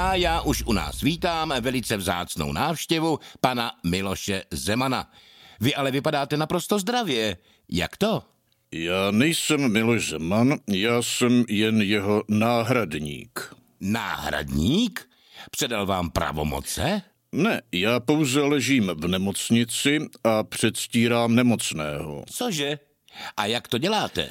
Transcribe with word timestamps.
A 0.00 0.14
já 0.14 0.40
už 0.40 0.62
u 0.66 0.72
nás 0.72 1.00
vítám 1.00 1.54
velice 1.60 1.96
vzácnou 1.96 2.52
návštěvu 2.52 3.18
pana 3.40 3.72
Miloše 3.86 4.42
Zemana. 4.50 5.10
Vy 5.60 5.74
ale 5.74 5.90
vypadáte 5.90 6.36
naprosto 6.36 6.78
zdravě. 6.78 7.36
Jak 7.68 7.96
to? 7.96 8.22
Já 8.72 9.10
nejsem 9.10 9.72
Miloš 9.72 10.08
Zeman, 10.08 10.54
já 10.68 11.02
jsem 11.02 11.44
jen 11.48 11.82
jeho 11.82 12.22
náhradník. 12.28 13.54
Náhradník? 13.80 15.08
Předal 15.50 15.86
vám 15.86 16.10
pravomoce? 16.10 17.02
Ne, 17.32 17.62
já 17.72 18.00
pouze 18.00 18.40
ležím 18.40 18.90
v 18.96 19.08
nemocnici 19.08 20.00
a 20.24 20.42
předstírám 20.42 21.34
nemocného. 21.34 22.24
Cože? 22.30 22.78
A 23.36 23.46
jak 23.46 23.68
to 23.68 23.78
děláte? 23.78 24.30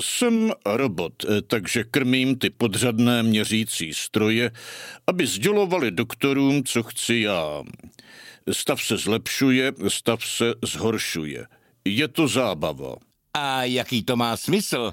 Jsem 0.00 0.52
robot, 0.66 1.12
takže 1.46 1.84
krmím 1.84 2.38
ty 2.38 2.50
podřadné 2.50 3.22
měřící 3.22 3.94
stroje, 3.94 4.50
aby 5.06 5.26
sdělovali 5.26 5.90
doktorům, 5.90 6.64
co 6.64 6.82
chci 6.82 7.14
já. 7.14 7.62
Stav 8.52 8.82
se 8.82 8.96
zlepšuje, 8.96 9.72
stav 9.88 10.26
se 10.26 10.54
zhoršuje. 10.64 11.46
Je 11.84 12.08
to 12.08 12.28
zábava. 12.28 12.96
A 13.34 13.64
jaký 13.64 14.02
to 14.02 14.16
má 14.16 14.36
smysl? 14.36 14.92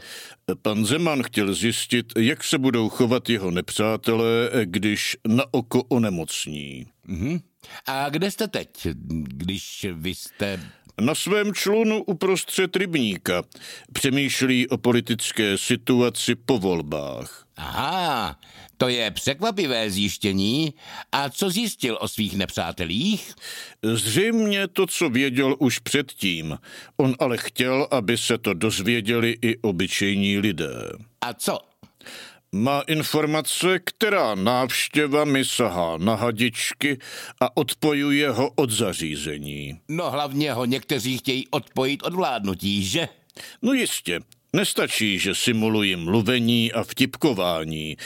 Pan 0.61 0.85
Zeman 0.85 1.23
chtěl 1.23 1.53
zjistit, 1.53 2.13
jak 2.17 2.43
se 2.43 2.57
budou 2.57 2.89
chovat 2.89 3.29
jeho 3.29 3.51
nepřátelé, 3.51 4.49
když 4.63 5.17
na 5.27 5.43
oko 5.51 5.83
onemocní. 5.83 6.85
Mhm. 7.07 7.39
A 7.85 8.09
kde 8.09 8.31
jste 8.31 8.47
teď, 8.47 8.87
když 9.23 9.87
vy 9.93 10.15
jste... 10.15 10.59
Na 10.99 11.15
svém 11.15 11.53
člunu 11.53 12.03
uprostřed 12.03 12.75
rybníka 12.75 13.43
přemýšlí 13.93 14.67
o 14.67 14.77
politické 14.77 15.57
situaci 15.57 16.35
po 16.35 16.57
volbách. 16.57 17.45
Aha, 17.57 18.39
to 18.77 18.87
je 18.87 19.11
překvapivé 19.11 19.91
zjištění. 19.91 20.73
A 21.11 21.29
co 21.29 21.49
zjistil 21.49 21.97
o 22.01 22.07
svých 22.07 22.37
nepřátelích? 22.37 23.33
Zřejmě 23.83 24.67
to, 24.67 24.87
co 24.87 25.09
věděl 25.09 25.55
už 25.59 25.79
předtím. 25.79 26.57
On 26.97 27.15
ale 27.19 27.37
chtěl, 27.37 27.87
aby 27.91 28.17
se 28.17 28.37
to 28.37 28.53
dozvěděli 28.53 29.37
i 29.41 29.57
obyčejní 29.57 30.37
lidé. 30.37 30.91
A 31.21 31.33
co? 31.33 31.59
Má 32.51 32.81
informace, 32.81 33.79
která 33.79 34.35
návštěva 34.35 35.25
mi 35.25 35.45
sahá 35.45 35.97
na 35.97 36.15
hadičky 36.15 36.97
a 37.41 37.57
odpojuje 37.57 38.29
ho 38.29 38.49
od 38.55 38.71
zařízení. 38.71 39.79
No 39.87 40.11
hlavně 40.11 40.53
ho 40.53 40.65
někteří 40.65 41.17
chtějí 41.17 41.47
odpojit 41.47 42.03
od 42.03 42.13
vládnutí, 42.13 42.83
že? 42.83 43.07
No 43.61 43.73
jistě, 43.73 44.19
Nestačí, 44.53 45.19
že 45.19 45.35
simuluji 45.35 45.95
mluvení 45.95 46.71
a 46.71 46.83
vtipkování, 46.83 47.97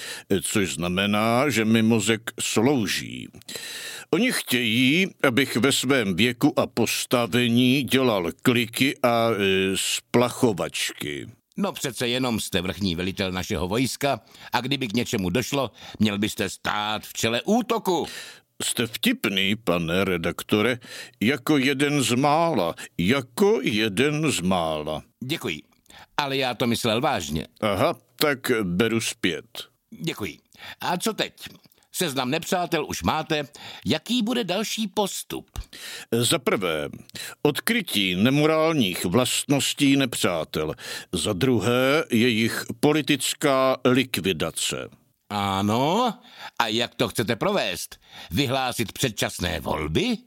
což 0.41 0.73
znamená, 0.73 1.49
že 1.49 1.65
mi 1.65 1.81
mozek 1.81 2.31
slouží. 2.39 3.27
Oni 4.09 4.31
chtějí, 4.31 5.07
abych 5.23 5.55
ve 5.55 5.71
svém 5.71 6.15
věku 6.15 6.59
a 6.59 6.67
postavení 6.67 7.83
dělal 7.83 8.31
kliky 8.41 8.95
a 9.03 9.29
e, 9.31 9.35
splachovačky. 9.75 11.27
No 11.57 11.71
přece 11.71 12.07
jenom 12.07 12.39
jste 12.39 12.61
vrchní 12.61 12.95
velitel 12.95 13.31
našeho 13.31 13.67
vojska 13.67 14.19
a 14.53 14.61
kdyby 14.61 14.87
k 14.87 14.93
něčemu 14.93 15.29
došlo, 15.29 15.71
měl 15.99 16.17
byste 16.17 16.49
stát 16.49 17.03
v 17.03 17.13
čele 17.13 17.41
útoku. 17.45 18.07
Jste 18.63 18.87
vtipný, 18.87 19.55
pane 19.55 20.05
redaktore, 20.05 20.79
jako 21.19 21.57
jeden 21.57 22.03
z 22.03 22.11
mála, 22.15 22.75
jako 22.97 23.59
jeden 23.63 24.31
z 24.31 24.41
mála. 24.41 25.03
Děkuji, 25.23 25.61
ale 26.17 26.37
já 26.37 26.53
to 26.53 26.67
myslel 26.67 27.01
vážně. 27.01 27.47
Aha, 27.61 27.95
tak 28.15 28.51
beru 28.63 29.01
zpět. 29.01 29.45
Děkuji. 30.01 30.37
A 30.79 30.97
co 30.97 31.13
teď? 31.13 31.33
Seznam 31.95 32.29
nepřátel 32.29 32.85
už 32.85 33.03
máte. 33.03 33.47
Jaký 33.85 34.23
bude 34.23 34.43
další 34.43 34.87
postup? 34.87 35.51
Za 36.11 36.39
prvé, 36.39 36.89
odkrytí 37.41 38.15
nemorálních 38.15 39.05
vlastností 39.05 39.95
nepřátel. 39.95 40.73
Za 41.11 41.33
druhé, 41.33 42.03
jejich 42.11 42.65
politická 42.79 43.77
likvidace. 43.85 44.89
Ano, 45.29 46.13
a 46.59 46.67
jak 46.67 46.95
to 46.95 47.07
chcete 47.07 47.35
provést? 47.35 47.99
Vyhlásit 48.31 48.91
předčasné 48.91 49.59
volby? 49.59 50.17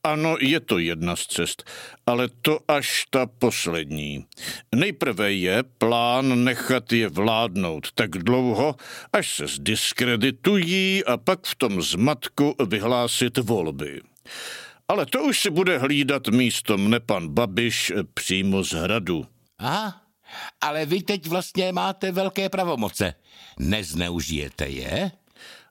Ano, 0.00 0.36
je 0.40 0.60
to 0.60 0.78
jedna 0.78 1.16
z 1.16 1.26
cest, 1.26 1.64
ale 2.06 2.28
to 2.28 2.64
až 2.68 3.04
ta 3.10 3.26
poslední. 3.26 4.24
Nejprve 4.74 5.32
je 5.32 5.62
plán 5.62 6.44
nechat 6.44 6.92
je 6.92 7.08
vládnout 7.08 7.92
tak 7.92 8.10
dlouho, 8.10 8.76
až 9.12 9.36
se 9.36 9.46
zdiskreditují 9.46 11.04
a 11.04 11.16
pak 11.16 11.46
v 11.46 11.54
tom 11.54 11.82
zmatku 11.82 12.54
vyhlásit 12.66 13.38
volby. 13.38 14.00
Ale 14.88 15.06
to 15.06 15.22
už 15.22 15.40
si 15.40 15.50
bude 15.50 15.78
hlídat 15.78 16.28
místo 16.28 16.78
mne 16.78 17.00
pan 17.00 17.28
Babiš 17.28 17.92
přímo 18.14 18.64
z 18.64 18.72
hradu. 18.72 19.26
Aha, 19.58 20.02
ale 20.60 20.86
vy 20.86 21.02
teď 21.02 21.26
vlastně 21.26 21.72
máte 21.72 22.12
velké 22.12 22.48
pravomoce. 22.48 23.14
Nezneužijete 23.58 24.68
je? 24.68 25.12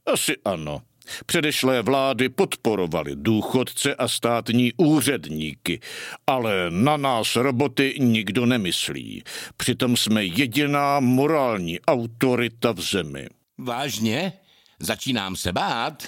Asi 0.06 0.38
ano. 0.46 0.82
Předešlé 1.26 1.82
vlády 1.82 2.30
podporovaly 2.30 3.12
důchodce 3.16 3.96
a 3.96 4.08
státní 4.08 4.74
úředníky, 4.78 5.80
ale 6.28 6.54
na 6.70 6.98
nás 6.98 7.36
roboty 7.36 7.96
nikdo 8.00 8.46
nemyslí. 8.46 9.24
Přitom 9.58 9.98
jsme 9.98 10.26
jediná 10.26 11.00
morální 11.00 11.82
autorita 11.82 12.72
v 12.72 12.80
zemi. 12.80 13.28
Vážně? 13.58 14.34
Začínám 14.80 15.36
se 15.36 15.52
bát. 15.52 16.04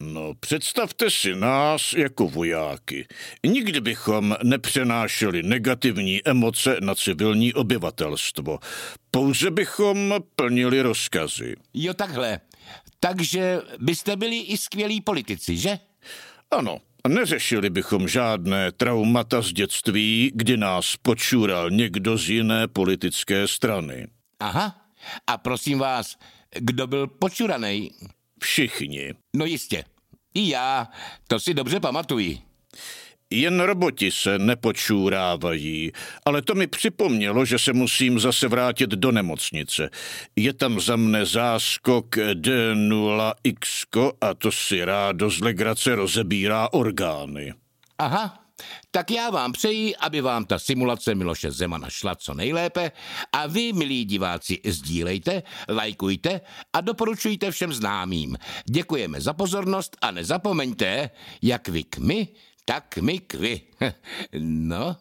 No, 0.00 0.34
představte 0.40 1.10
si 1.10 1.34
nás 1.34 1.92
jako 1.92 2.28
vojáky. 2.28 3.06
Nikdy 3.46 3.80
bychom 3.80 4.36
nepřenášeli 4.42 5.42
negativní 5.42 6.20
emoce 6.24 6.76
na 6.80 6.94
civilní 6.94 7.54
obyvatelstvo. 7.54 8.58
Pouze 9.10 9.50
bychom 9.50 10.14
plnili 10.36 10.82
rozkazy. 10.82 11.54
Jo, 11.74 11.94
takhle. 11.94 12.40
Takže 13.00 13.60
byste 13.78 14.16
byli 14.16 14.38
i 14.38 14.56
skvělí 14.56 15.00
politici, 15.00 15.56
že? 15.56 15.78
Ano, 16.50 16.78
neřešili 17.08 17.70
bychom 17.70 18.08
žádné 18.08 18.72
traumata 18.72 19.42
z 19.42 19.52
dětství, 19.52 20.30
kdy 20.34 20.56
nás 20.56 20.96
počural 20.96 21.70
někdo 21.70 22.18
z 22.18 22.28
jiné 22.28 22.68
politické 22.68 23.48
strany. 23.48 24.06
Aha, 24.40 24.80
a 25.26 25.38
prosím 25.38 25.78
vás, 25.78 26.16
kdo 26.58 26.86
byl 26.86 27.06
počuraný? 27.06 27.90
Všichni. 28.42 29.14
No 29.36 29.44
jistě, 29.44 29.84
i 30.34 30.48
já, 30.48 30.88
to 31.28 31.40
si 31.40 31.54
dobře 31.54 31.80
pamatuji. 31.80 32.38
Jen 33.30 33.60
roboti 33.60 34.10
se 34.10 34.38
nepočůrávají, 34.38 35.92
ale 36.24 36.42
to 36.42 36.54
mi 36.54 36.66
připomnělo, 36.66 37.44
že 37.44 37.58
se 37.58 37.72
musím 37.72 38.18
zase 38.18 38.48
vrátit 38.48 38.90
do 38.90 39.12
nemocnice. 39.12 39.90
Je 40.36 40.52
tam 40.52 40.80
za 40.80 40.96
mne 40.96 41.26
záskok 41.26 42.16
D0X 42.16 44.12
a 44.20 44.34
to 44.34 44.52
si 44.52 44.84
rádo 44.84 45.30
z 45.30 45.40
legrace 45.40 45.94
rozebírá 45.94 46.72
orgány. 46.72 47.54
Aha, 47.98 48.46
tak 48.90 49.10
já 49.10 49.30
vám 49.30 49.52
přeji, 49.52 49.96
aby 49.96 50.20
vám 50.20 50.44
ta 50.44 50.58
simulace 50.58 51.14
Miloše 51.14 51.50
Zemana 51.50 51.90
šla 51.90 52.14
co 52.14 52.34
nejlépe 52.34 52.92
a 53.32 53.46
vy, 53.46 53.72
milí 53.72 54.04
diváci, 54.04 54.60
sdílejte, 54.64 55.42
lajkujte 55.68 56.40
a 56.72 56.80
doporučujte 56.80 57.50
všem 57.50 57.72
známým. 57.72 58.36
Děkujeme 58.70 59.20
za 59.20 59.32
pozornost 59.32 59.96
a 60.00 60.10
nezapomeňte, 60.10 61.10
jak 61.42 61.68
vy 61.68 61.84
k 61.84 61.98
my, 61.98 62.28
tak 62.66 62.98
my 62.98 63.22
k 63.22 63.38
vy. 63.38 63.54
no. 64.42 64.98